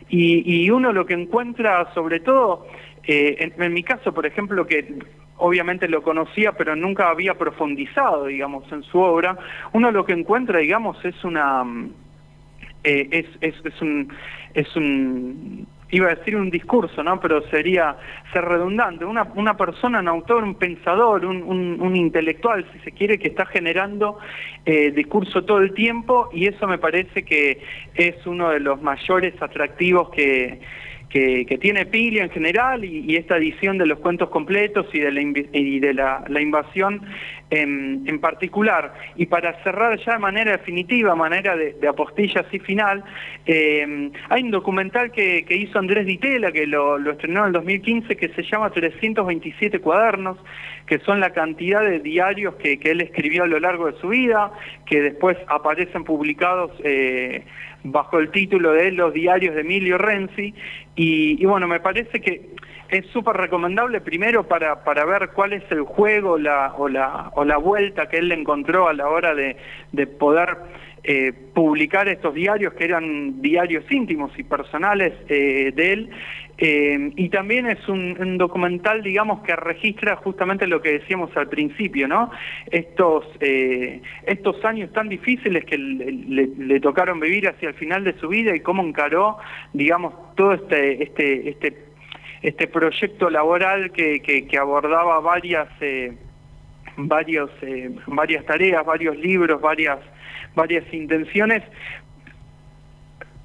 y, 0.08 0.64
y 0.64 0.70
uno 0.70 0.92
lo 0.92 1.06
que 1.06 1.14
encuentra 1.14 1.92
sobre 1.94 2.20
todo 2.20 2.66
eh, 3.06 3.52
en, 3.56 3.72
mi 3.72 3.82
caso, 3.82 4.12
por 4.12 4.26
ejemplo, 4.26 4.66
que 4.66 4.94
obviamente 5.36 5.88
lo 5.88 6.02
conocía, 6.02 6.52
pero 6.52 6.74
nunca 6.76 7.10
había 7.10 7.34
profundizado, 7.34 8.26
digamos, 8.26 8.70
en 8.72 8.82
su 8.84 8.98
obra, 8.98 9.36
uno 9.72 9.90
lo 9.90 10.04
que 10.04 10.12
encuentra, 10.12 10.60
digamos, 10.60 11.02
es 11.04 11.22
una... 11.24 11.64
Mm, 11.64 11.90
eh, 12.86 13.26
es, 13.40 13.54
es, 13.64 13.80
un, 13.80 14.12
es 14.52 14.76
un 14.76 15.66
iba 15.90 16.08
a 16.08 16.14
decir 16.16 16.36
un 16.36 16.50
discurso, 16.50 17.02
¿no? 17.02 17.20
Pero 17.20 17.48
sería 17.48 17.96
ser 18.32 18.44
redundante. 18.44 19.04
Una, 19.04 19.22
una 19.36 19.56
persona, 19.56 20.00
un 20.00 20.08
autor, 20.08 20.42
un 20.42 20.56
pensador, 20.56 21.24
un, 21.24 21.42
un, 21.42 21.96
intelectual, 21.96 22.66
si 22.72 22.78
se 22.80 22.92
quiere, 22.92 23.18
que 23.18 23.28
está 23.28 23.46
generando 23.46 24.18
eh, 24.66 24.90
discurso 24.90 25.44
todo 25.44 25.58
el 25.58 25.72
tiempo 25.72 26.30
y 26.32 26.46
eso 26.46 26.66
me 26.66 26.78
parece 26.78 27.24
que 27.24 27.62
es 27.94 28.26
uno 28.26 28.50
de 28.50 28.60
los 28.60 28.82
mayores 28.82 29.40
atractivos 29.40 30.10
que, 30.10 30.60
que, 31.14 31.58
tiene 31.60 31.86
Pilia 31.86 32.24
en 32.24 32.30
general 32.30 32.84
y, 32.84 33.14
esta 33.14 33.36
edición 33.36 33.78
de 33.78 33.86
los 33.86 34.00
cuentos 34.00 34.30
completos 34.30 34.86
y 34.92 34.98
de 34.98 35.12
la, 35.12 35.20
y 35.22 35.78
de 35.78 35.94
la, 35.94 36.40
invasión 36.40 37.02
en, 37.54 38.18
particular. 38.20 38.94
Y 39.16 39.26
para 39.26 39.62
cerrar 39.62 39.98
ya 40.04 40.14
de 40.14 40.18
manera 40.18 40.52
definitiva, 40.52 41.14
manera 41.14 41.56
de, 41.56 41.76
apostilla 41.88 42.42
así 42.42 42.58
final, 42.58 43.04
eh, 43.46 44.10
hay 44.28 44.42
un 44.42 44.50
documental 44.50 45.10
que, 45.12 45.44
hizo 45.50 45.78
Andrés 45.78 46.06
Ditela, 46.06 46.52
que 46.52 46.66
lo, 46.66 46.98
estrenó 47.10 47.40
en 47.40 47.46
el 47.46 47.52
2015, 47.52 48.16
que 48.16 48.28
se 48.30 48.42
llama 48.42 48.70
327 48.70 49.78
cuadernos, 49.80 50.38
que 50.86 50.98
son 51.00 51.20
la 51.20 51.30
cantidad 51.30 51.82
de 51.82 52.00
diarios 52.00 52.54
que, 52.56 52.78
él 52.82 53.00
escribió 53.00 53.44
a 53.44 53.46
lo 53.46 53.58
largo 53.60 53.90
de 53.90 53.98
su 54.00 54.08
vida, 54.08 54.52
que 54.86 55.00
después 55.00 55.36
aparecen 55.48 56.04
publicados 56.04 56.70
eh, 56.82 57.44
bajo 57.82 58.18
el 58.18 58.30
título 58.30 58.72
de 58.72 58.90
Los 58.92 59.12
diarios 59.12 59.54
de 59.54 59.60
Emilio 59.60 59.98
Renzi, 59.98 60.54
y, 60.96 61.44
bueno, 61.44 61.66
me 61.66 61.80
parece 61.80 62.20
que 62.20 62.50
es 62.98 63.06
súper 63.06 63.36
recomendable 63.36 64.00
primero 64.00 64.46
para, 64.46 64.84
para 64.84 65.04
ver 65.04 65.30
cuál 65.34 65.52
es 65.52 65.64
el 65.70 65.82
juego 65.82 66.38
la, 66.38 66.74
o, 66.76 66.88
la, 66.88 67.30
o 67.34 67.44
la 67.44 67.56
vuelta 67.56 68.08
que 68.08 68.18
él 68.18 68.28
le 68.28 68.36
encontró 68.36 68.88
a 68.88 68.92
la 68.92 69.08
hora 69.08 69.34
de, 69.34 69.56
de 69.92 70.06
poder 70.06 70.58
eh, 71.06 71.34
publicar 71.52 72.08
estos 72.08 72.32
diarios 72.32 72.72
que 72.72 72.84
eran 72.84 73.42
diarios 73.42 73.84
íntimos 73.90 74.30
y 74.38 74.42
personales 74.42 75.12
eh, 75.28 75.70
de 75.76 75.92
él. 75.92 76.10
Eh, 76.56 77.12
y 77.16 77.28
también 77.28 77.66
es 77.66 77.86
un, 77.88 78.38
documental, 78.38 79.02
digamos, 79.02 79.42
que 79.42 79.54
registra 79.54 80.16
justamente 80.16 80.66
lo 80.66 80.80
que 80.80 80.92
decíamos 80.92 81.36
al 81.36 81.50
principio, 81.50 82.08
¿no? 82.08 82.30
Estos, 82.70 83.26
estos 83.40 84.64
años 84.64 84.92
tan 84.92 85.10
difíciles 85.10 85.64
que 85.66 85.76
le, 85.76 86.80
tocaron 86.80 87.20
vivir 87.20 87.48
hacia 87.48 87.68
el 87.68 87.74
final 87.74 88.04
de 88.04 88.14
su 88.14 88.28
vida 88.28 88.56
y 88.56 88.60
cómo 88.60 88.82
encaró, 88.82 89.36
digamos, 89.74 90.14
todo 90.36 90.54
este, 90.54 91.02
este, 91.02 91.50
este, 91.50 91.70
este 92.44 92.68
proyecto 92.68 93.30
laboral 93.30 93.90
que, 93.90 94.20
que, 94.20 94.58
abordaba 94.58 95.18
varias, 95.20 95.68
varios, 96.96 97.50
varias 98.06 98.44
tareas, 98.44 98.84
varios 98.84 99.16
libros, 99.16 99.60
varias 99.60 99.98
varias 100.54 100.84
intenciones, 100.92 101.62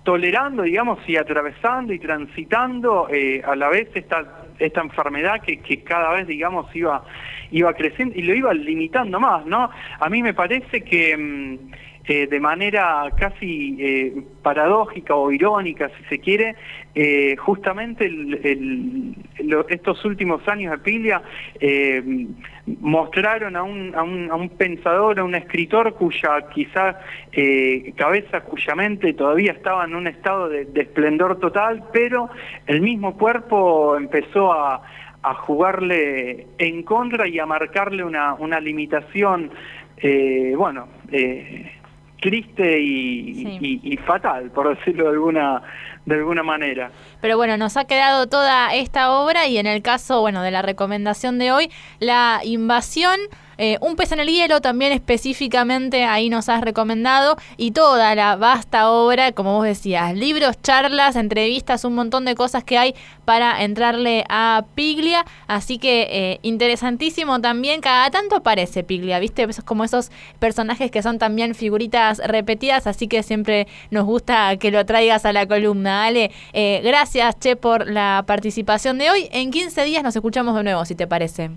tolerando, 0.04 0.64
digamos, 0.64 1.00
y 1.08 1.18
atravesando 1.18 1.94
y 1.94 2.00
transitando 2.00 3.08
eh, 3.10 3.42
a 3.46 3.56
la 3.56 3.70
vez 3.70 3.90
esta, 3.94 4.46
esta 4.58 4.82
enfermedad 4.82 5.42
que, 5.42 5.60
que, 5.60 5.84
cada 5.84 6.14
vez, 6.14 6.28
digamos, 6.28 6.74
iba, 6.76 7.04
iba 7.52 7.74
creciendo 7.74 8.16
y 8.18 8.24
lo 8.24 8.34
iba 8.34 8.54
limitando 8.54 9.20
más, 9.20 9.46
¿no? 9.46 9.70
A 10.00 10.10
mí 10.10 10.24
me 10.24 10.34
parece 10.34 10.82
que... 10.84 11.18
Mm, 11.18 11.89
eh, 12.12 12.26
de 12.26 12.40
manera 12.40 13.04
casi 13.16 13.78
eh, 13.80 14.24
paradójica 14.42 15.14
o 15.14 15.32
irónica, 15.32 15.92
si 15.96 16.04
se 16.06 16.18
quiere, 16.18 16.56
eh, 16.96 17.36
justamente 17.38 18.12
estos 19.70 20.04
últimos 20.06 20.42
años 20.48 20.72
de 20.72 20.78
Pilia 20.80 21.22
mostraron 22.82 23.56
a 23.56 23.62
un, 23.62 23.94
a, 23.94 24.02
un, 24.02 24.32
a 24.32 24.36
un, 24.36 24.50
pensador, 24.50 25.20
a 25.20 25.24
un 25.24 25.36
escritor 25.36 25.94
cuya 25.94 26.50
quizá 26.52 27.00
cabeza, 27.96 28.42
cuya 28.42 28.74
mente 28.74 29.14
todavía 29.14 29.52
estaba 29.52 29.86
en 29.86 29.94
un 29.94 30.08
estado 30.08 30.50
de 30.50 30.68
esplendor 30.82 31.38
total, 31.38 31.84
pero 31.94 32.28
el 32.66 32.82
mismo 32.82 33.20
cuerpo 33.20 33.96
empezó 33.96 34.52
a 34.52 34.82
a 35.22 35.34
jugarle 35.34 36.48
en 36.58 36.82
contra 36.84 37.28
y 37.28 37.40
a 37.40 37.46
marcarle 37.46 38.06
una, 38.06 38.36
una 38.36 38.58
limitación, 38.62 39.52
bueno, 40.56 40.88
triste 42.20 42.80
y, 42.80 43.98
fatal, 44.06 44.52
por 44.52 44.76
decirlo 44.76 45.06
de 45.06 45.10
alguna, 45.12 45.62
de 46.10 46.22
alguna 46.22 46.44
manera. 46.44 46.92
Pero 47.22 47.38
bueno, 47.38 47.58
nos 47.58 47.78
ha 47.78 47.86
quedado 47.86 48.28
toda 48.28 48.74
esta 48.74 49.12
obra 49.12 49.48
y 49.48 49.58
en 49.58 49.68
el 49.68 49.82
caso, 49.82 50.22
bueno, 50.22 50.42
de 50.42 50.52
la 50.52 50.62
recomendación 50.62 51.40
de 51.40 51.52
hoy, 51.52 51.72
la 52.00 52.42
invasión 52.44 53.20
eh, 53.62 53.78
un 53.82 53.98
pez 53.98 54.14
en 54.14 54.22
el 54.22 54.30
hielo 54.30 54.62
también 54.62 54.94
específicamente 54.94 56.06
ahí 56.06 56.30
nos 56.30 56.48
has 56.48 56.62
recomendado 56.62 57.36
y 57.58 57.72
toda 57.72 58.16
la 58.16 58.38
vasta 58.38 58.90
obra, 58.90 59.34
como 59.34 59.58
vos 59.58 59.66
decías, 59.66 60.16
libros, 60.16 60.56
charlas, 60.64 61.18
entrevistas, 61.18 61.84
un 61.84 61.94
montón 61.94 62.24
de 62.24 62.36
cosas 62.36 62.64
que 62.64 62.78
hay 62.78 62.96
para 63.26 63.62
entrarle 63.62 64.24
a 64.30 64.64
Piglia. 64.76 65.26
Así 65.48 65.78
que 65.78 66.08
eh, 66.10 66.40
interesantísimo 66.42 67.42
también, 67.42 67.82
cada 67.82 68.10
tanto 68.12 68.38
aparece 68.38 68.86
Piglia, 68.86 69.20
¿viste? 69.20 69.46
como 69.66 69.84
esos 69.84 70.10
personajes 70.40 70.90
que 70.90 71.04
son 71.04 71.20
también 71.20 71.54
figuritas 71.54 72.20
repetidas, 72.20 72.88
así 72.88 73.10
que 73.10 73.24
siempre 73.24 73.68
nos 73.92 74.06
gusta 74.06 74.56
que 74.56 74.72
lo 74.72 74.86
traigas 74.86 75.26
a 75.26 75.34
la 75.34 75.46
columna. 75.48 75.99
Ale, 76.06 76.32
eh, 76.54 76.82
gracias, 76.84 77.40
Che, 77.40 77.56
por 77.56 77.90
la 77.90 78.24
participación 78.26 78.98
de 78.98 79.10
hoy. 79.10 79.30
En 79.32 79.52
15 79.52 79.84
días 79.86 80.04
nos 80.04 80.16
escuchamos 80.16 80.56
de 80.56 80.64
nuevo, 80.64 80.86
si 80.86 80.96
te 80.96 81.08
parece. 81.08 81.52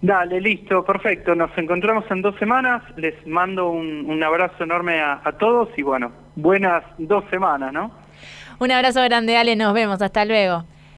Dale, 0.00 0.40
listo, 0.40 0.84
perfecto. 0.84 1.34
Nos 1.34 1.56
encontramos 1.56 2.04
en 2.10 2.22
dos 2.22 2.36
semanas. 2.38 2.82
Les 2.96 3.14
mando 3.26 3.70
un, 3.70 4.22
abrazo 4.22 4.64
enorme 4.64 5.00
a, 5.00 5.20
a, 5.24 5.32
todos 5.32 5.68
y 5.76 5.82
bueno, 5.82 6.10
buenas 6.34 6.82
dos 6.98 7.24
semanas, 7.30 7.72
¿no? 7.72 7.92
Un 8.58 8.72
abrazo 8.72 9.02
grande, 9.02 9.36
Ale. 9.36 9.54
Nos 9.54 9.72
vemos. 9.74 10.02
Hasta 10.02 10.24
luego. 10.24 10.64